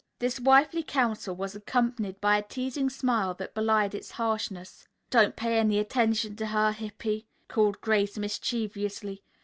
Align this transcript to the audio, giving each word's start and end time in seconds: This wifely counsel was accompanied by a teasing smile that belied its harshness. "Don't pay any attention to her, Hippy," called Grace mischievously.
This 0.17 0.39
wifely 0.39 0.81
counsel 0.81 1.35
was 1.35 1.53
accompanied 1.53 2.19
by 2.19 2.37
a 2.37 2.41
teasing 2.41 2.89
smile 2.89 3.35
that 3.35 3.53
belied 3.53 3.93
its 3.93 4.09
harshness. 4.09 4.87
"Don't 5.11 5.35
pay 5.35 5.59
any 5.59 5.77
attention 5.77 6.35
to 6.37 6.47
her, 6.47 6.71
Hippy," 6.71 7.27
called 7.47 7.79
Grace 7.81 8.17
mischievously. 8.17 9.21